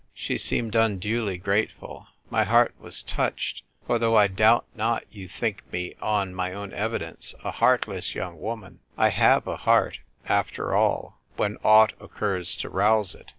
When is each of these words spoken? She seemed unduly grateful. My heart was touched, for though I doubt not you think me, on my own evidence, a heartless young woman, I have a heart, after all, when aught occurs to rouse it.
She 0.15 0.39
seemed 0.39 0.73
unduly 0.73 1.37
grateful. 1.37 2.07
My 2.31 2.43
heart 2.43 2.73
was 2.79 3.03
touched, 3.03 3.61
for 3.85 3.99
though 3.99 4.15
I 4.15 4.25
doubt 4.27 4.65
not 4.73 5.03
you 5.11 5.27
think 5.27 5.61
me, 5.71 5.93
on 6.01 6.33
my 6.33 6.53
own 6.53 6.73
evidence, 6.73 7.35
a 7.43 7.51
heartless 7.51 8.15
young 8.15 8.39
woman, 8.41 8.79
I 8.97 9.09
have 9.09 9.45
a 9.45 9.57
heart, 9.57 9.99
after 10.27 10.73
all, 10.73 11.19
when 11.37 11.59
aught 11.63 11.93
occurs 11.99 12.55
to 12.65 12.69
rouse 12.71 13.13
it. 13.13 13.29